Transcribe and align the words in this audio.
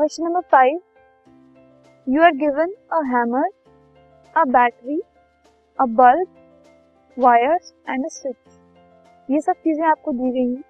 Question 0.00 0.24
number 0.24 0.40
five 0.50 0.78
you 2.06 2.22
are 2.22 2.32
given 2.32 2.70
a 2.92 3.00
hammer 3.06 3.48
a 4.36 4.44
battery 4.44 4.98
a 5.78 5.84
bulb 5.96 6.28
wires 7.16 7.72
and 7.88 8.04
a 8.04 8.08
switch 8.08 9.30
ये 9.30 9.40
सब 9.40 9.56
चीज़ें 9.64 9.84
आपको 9.86 10.12
दी 10.12 10.30
गई 10.30 10.54
हैं। 10.54 10.62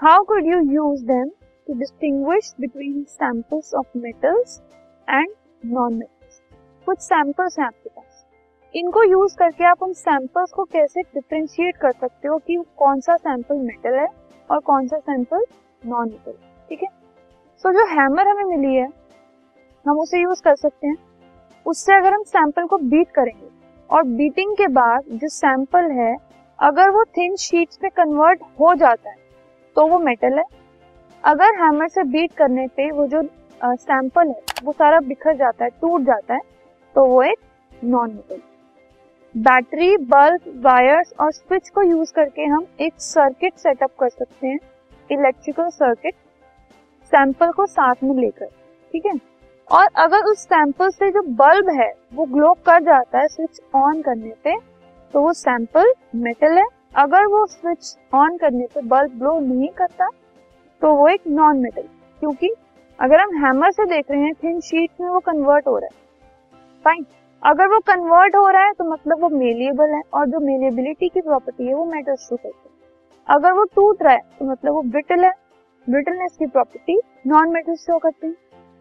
How 0.00 0.22
could 0.24 0.46
you 0.46 0.58
use 0.72 1.04
them 1.06 1.28
to 1.66 1.74
distinguish 1.78 2.54
between 2.60 3.02
samples 3.04 3.74
of 3.74 3.98
metals 3.98 4.60
and 5.08 5.32
non 5.62 5.94
metals 5.94 6.40
कुछ 6.86 6.98
samples 6.98 7.58
हैं 7.58 7.66
आपके 7.66 7.88
पास। 7.88 8.24
इनको 8.74 9.02
यूज़ 9.02 9.36
करके 9.38 9.64
आप 9.64 9.82
उन 9.82 9.92
सैंपल्स 9.92 10.52
को 10.52 10.64
कैसे 10.64 11.02
डिफ्रेंशिएट 11.14 11.76
कर 11.76 11.92
सकते 11.92 12.28
हो 12.28 12.38
कि 12.38 12.62
कौन 12.76 13.00
सा 13.00 13.16
सैंपल 13.16 13.56
मेटल 13.62 13.98
है 13.98 14.06
और 14.50 14.60
कौन 14.60 14.86
सा 14.86 14.98
सैंपल 14.98 15.44
नॉन 15.86 16.08
मेटल 16.08 16.38
ठीक 16.68 16.82
है? 16.82 16.88
सो 17.64 17.72
जो 17.72 17.84
हैमर 17.88 18.28
हमें 18.28 18.44
मिली 18.46 18.74
है, 18.74 18.88
हम 19.86 19.98
उसे 19.98 20.20
यूज़ 20.20 20.42
कर 20.42 20.54
सकते 20.56 20.86
हैं। 20.86 20.96
उससे 21.66 21.94
अगर 21.94 22.14
हम 22.14 22.22
सैंपल 22.24 22.66
को 22.66 22.78
बीट 22.78 23.10
करेंगे, 23.10 23.48
और 23.90 24.02
बीटिंग 24.10 24.56
के 24.56 24.66
बाद 24.70 25.04
जो 25.12 25.28
सैंपल 25.30 25.90
है, 25.92 26.16
अगर 26.58 26.90
वो 26.90 27.04
थिन 27.16 27.36
शीट्स 27.36 27.76
पे 27.76 27.88
कन्वर्ट 27.90 28.42
हो 28.60 28.74
जाता 28.74 29.10
है 29.10 29.16
तो 29.76 29.86
वो 29.86 29.98
मेटल 30.00 30.38
है। 30.38 30.44
अगर 31.24 31.54
हैमर 31.54 31.88
से 31.88 32.02
बीट 32.04 32.32
करने 32.34 32.66
पे 32.68 32.90
वो 32.90 33.06
जो 33.06 33.22
सैंपल 33.60 34.28
है, 34.28 34.40
वो 34.64 34.72
सारा 34.72 35.00
बिखर 35.02 35.36
जाता 35.36 35.64
है, 35.64 35.70
टूट 35.72 36.02
जाता 36.02 36.34
है 36.34 36.40
तो 36.94 37.04
वो 37.06 37.22
एक 37.22 37.38
non 37.84 38.10
metal 38.10 38.40
battery 39.34 39.96
bulb 40.06 40.52
wires 40.64 41.12
और 41.20 41.32
स्विच 41.32 41.68
को 41.68 41.82
यूज़ 41.82 42.12
करके 42.14 42.44
हम 42.44 42.66
एक 42.80 42.92
सर्किट 43.00 43.54
सेटअप 43.56 43.90
कर 44.00 44.08
सकते 44.08 44.46
हैं 44.46 44.58
इलेक्ट्रिकल 45.10 45.68
सर्किट 45.70 46.14
सैंपल 47.12 47.50
को 47.52 47.66
साथ 47.68 48.02
में 48.04 48.14
लेकर, 48.16 48.46
ठीक 48.94 49.06
है? 49.06 49.12
और 49.68 49.86
अगर 49.96 50.24
उस 50.24 50.42
सैंपल 50.42 50.90
से 50.90 51.10
जो 51.10 51.22
बल्ब 51.34 51.68
है, 51.72 51.92
वो 52.14 52.24
ग्लो 52.26 52.52
कर 52.66 52.82
जाता 52.82 53.18
है, 53.18 53.28
स्विच 53.28 53.60
ऑन 53.76 54.02
करने 54.02 54.32
पे 54.44 54.56
तो 55.14 55.20
वो 55.20 55.32
सैंपल 55.34 55.92
मेटल 56.16 56.58
है। 56.58 56.64
अगर 56.96 57.26
वो 57.28 57.44
स्विच 57.46 57.94
ऑन 58.14 58.36
करने 58.36 58.66
पे 58.66 58.80
बल्ब 58.84 59.18
ग्लो 59.18 59.38
नहीं 59.40 59.68
करता 59.78 60.08
तो 60.82 60.94
वो 60.94 61.08
एक 61.08 61.20
नॉन 61.28 61.58
मेटल 61.58 61.82
क्योंकि 62.22 62.50
अगर 62.98 63.20
हम 63.20 63.36
हैमर 63.36 63.70
से 63.72 63.84
देख 63.86 64.10
रहे 64.10 64.20
हैं, 64.20 64.34
थिन 64.34 64.60
शीट 64.60 64.90
में 65.00 65.08
वो 65.08 65.18
कन्वर्ट 65.20 65.66
हो 65.66 65.78
रहा 65.78 65.86
है। 65.86 66.04
फाइन 66.84 67.04
अगर 67.42 67.66
वो 67.68 67.78
कन्वर्ट 67.86 68.36
हो 68.36 68.48
रहा 68.48 68.64
है 68.64 68.72
तो 68.72 68.84
मतलब 68.84 69.20
वो 69.20 69.28
मेलिएबल 69.30 69.90
है, 69.90 70.00
और 70.14 70.26
जो 70.26 70.40
मेलिएबिलिटी 70.40 71.08
की 71.08 71.20
प्रॉपर्टी 71.20 71.66
है, 71.66 71.74
वो 71.74 71.84
मेटल 71.86 72.14
शो 72.16 72.36
करते 72.36 72.68
हैं। 72.68 72.74
अगर 73.28 73.52
वो 73.52 73.64
टूट 73.66 74.02
रहा 74.02 74.12
है 74.12 74.22
तो 74.38 74.44
मतलब 74.44 74.74
वो 74.74 74.82
ब्रिटल 74.84 75.24
है 75.24 75.32
ब्रिटलनेस 75.86 76.36
की 76.38 76.46
प्रॉपर्टी 76.46 76.98
नॉन 77.26 77.50
मेटल 77.50 77.74
शो 77.76 77.98
करते 77.98 78.26
हैं। 78.26 78.34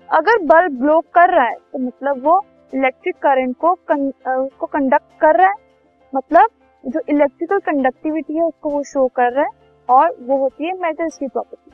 अगर 0.09 0.37
बल्ब 0.45 0.79
ग्लो 0.79 0.99
कर 1.15 1.33
रहा 1.35 1.45
है 1.45 1.55
तो 1.55 1.79
मतलब 1.79 2.23
वो 2.23 2.39
इलेक्ट्रिक 2.73 3.15
करंट 3.17 3.55
को 3.57 3.71
उसको 3.71 4.65
कंडक्ट 4.67 5.19
कर 5.21 5.35
रहा 5.35 5.49
है। 5.49 5.55
मतलब 6.13 6.49
जो 6.83 6.99
इलेक्ट्रिकल 7.09 7.59
कंडक्टिविटी 7.61 8.35
है, 8.35 8.43
उसको 8.43 8.69
वो 8.69 8.81
शो 8.83 9.07
कर 9.15 9.31
रहा 9.33 9.43
है 9.43 9.49
और 9.89 10.15
वो 10.21 10.37
होती 10.37 10.67
है 10.67 10.73
मेटल्स 10.79 11.17
की 11.17 11.27
प्रॉपर्टी 11.27 11.71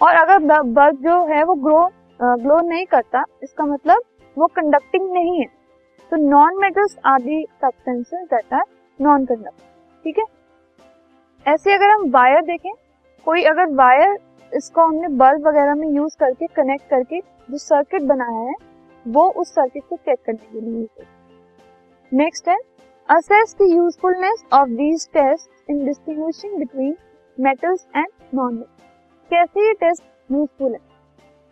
और 0.00 0.14
अगर 0.16 0.38
बल्ब 0.38 1.02
जो 1.02 1.24
है, 1.26 1.42
वो 1.44 1.54
ग्लो 1.56 1.88
ग्लो 2.20 2.60
नहीं 2.62 2.84
करता, 2.86 3.24
इसका 3.42 3.64
मतलब 3.66 4.02
वो 4.36 4.46
कंडक्टिंग 4.56 5.10
नहीं 5.12 5.40
है। 5.40 5.46
तो 6.12 6.16
नॉन 6.20 6.60
मेटल्स 6.60 6.96
आदि 7.06 7.44
substances 7.54 8.28
that 8.30 8.54
are 8.54 8.64
non 9.00 9.24
conducting 9.24 10.04
ठीक 10.04 10.18
है? 10.18 10.24
ऐसे 11.46 11.74
अगर 11.74 11.90
हम 11.90 12.10
वायर 12.10 12.42
देखें, 12.44 12.70
कोई 13.26 13.44
अगर 13.44 13.74
वायर 13.74 14.16
इसको 14.54 14.82
हमने 14.82 15.08
बल्ब 15.16 15.46
वगैरह 15.46 15.74
में 15.74 15.88
यूज़ 15.88 16.16
करके 16.20 16.46
कनेक्ट 16.56 16.88
करके 16.90 17.20
जो 17.48 17.58
सर्किट 17.58 18.02
बनाया 18.02 18.38
है, 18.40 18.54
वो 19.06 19.28
उस 19.32 19.48
सर्किट 19.50 19.82
को 19.88 19.96
चेक 19.96 20.18
करने 20.26 20.52
के 20.52 20.60
लिए 20.60 21.06
नेक्स्ट 22.12 22.48
है। 22.48 22.56
Assess 23.08 23.54
the 23.60 23.66
usefulness 23.68 24.44
of 24.52 24.68
these 24.70 25.08
test 25.14 25.70
in 25.70 25.84
distinguishing 25.84 26.56
between 26.58 26.96
metals 27.38 27.86
and 27.96 28.06
non 28.34 28.54
metals 28.54 29.30
कैसे 29.30 29.66
ये 29.66 29.72
टेस्ट 29.74 30.02
यूजफुल 30.32 30.72
है? 30.72 30.78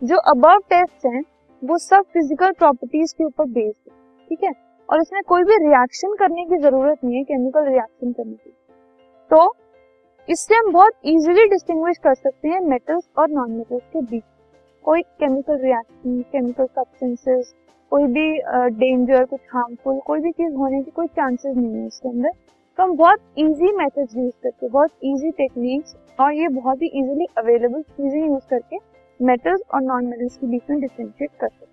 जो 0.01 0.17
अबव 0.31 0.59
टेस्ट 0.69 1.05
हैं, 1.05 1.23
वो 1.61 1.77
सब 1.77 2.03
फ़िज़िकल 2.13 2.51
प्रॉपर्टीज़ 2.51 3.13
के 3.17 3.23
ऊपर 3.23 3.45
बेस्ड 3.47 3.91
है, 3.91 3.95
ठीक 4.29 4.43
है? 4.43 4.51
और 4.89 5.01
इसमें 5.01 5.21
कोई 5.23 5.43
भी 5.43 5.57
रिएक्शन 5.57 6.15
करने 6.15 6.45
की 6.45 6.57
ज़रूरत 6.57 7.03
नहीं 7.03 7.15
है 7.15 7.23
केमिकल 7.23 7.65
रिएक्शन 7.65 8.11
करने 8.11 8.33
की। 8.33 8.51
तो 9.31 9.45
इससे 10.27 10.55
हम 10.55 10.71
बहुत 10.71 10.93
इजीली 11.05 11.45
डिस्टिंग्विश 11.49 11.97
कर 11.97 12.13
सकते 12.13 12.47
हैं 12.47 12.59
मेटल्स 12.59 13.03
और 13.17 13.29
नॉन 13.29 13.51
मेटल्स 13.51 13.81
के 13.93 14.01
बीच। 14.01 14.23
कोई 14.85 15.01
केमिकल 15.01 15.57
रिएक्शन 15.57 16.21
केमिकल 16.31 16.65
सब्सटेंसेस 16.65 17.53
कोई 17.91 18.03
भी 18.03 18.27
डेंजर 18.77 19.23
uh, 19.23 19.29
कुछ 19.29 19.39
हार्मफुल 19.53 19.99
कोई 20.05 20.19
भी 20.19 20.31
चीज़ 20.31 20.53
होने 20.53 20.81
की 20.83 20.91
कोई 20.91 21.07
चांसेस 21.07 21.55
नहीं 21.57 21.75
है 21.75 21.85
इसके 21.87 22.09
अंदर। 22.09 22.29
तो 22.77 22.83
हम 22.83 22.95
बहुत 22.97 23.19
इजी 23.37 23.71
मेथड्स 23.77 24.15
यूज़ 24.17 24.33
करके 24.43 24.69
बहुत 24.69 24.91
इजी 25.03 25.31
टेक्निक्स 25.31 25.95
और 26.19 26.33
ये 26.33 26.47
बहुत 26.51 26.81
ही 26.81 26.87
इजीली 26.87 27.27
अवेलेबल 27.37 27.81
चीज़ें 27.81 28.19
यूज़ 28.21 28.47
करके 28.49 28.77
मेटल्स 29.19 29.61
और 29.73 29.81
नॉन 29.81 30.05
मेटल्स 30.05 30.37
के 30.37 30.47
बीच 30.47 30.69
में 30.69 30.79
डिफ्रेंशिएट 30.79 31.31
कर 31.39 31.47
सकते 31.49 31.72